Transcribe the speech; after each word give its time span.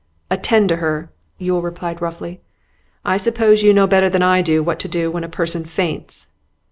'Attend 0.31 0.67
to 0.67 0.77
her,' 0.77 1.11
Yule 1.37 1.61
replied 1.61 2.01
roughly. 2.01 2.41
'I 3.05 3.17
suppose 3.17 3.61
you 3.61 3.71
know 3.71 3.85
better 3.85 4.09
than 4.09 4.23
I 4.23 4.41
do 4.41 4.63
what 4.63 4.79
to 4.79 4.87
do 4.87 5.11
when 5.11 5.23
a 5.23 5.29
person 5.29 5.63
faints. 5.63 6.25